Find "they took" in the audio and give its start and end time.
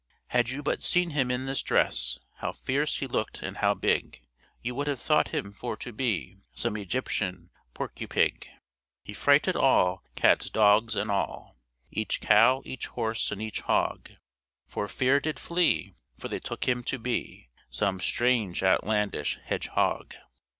16.29-16.67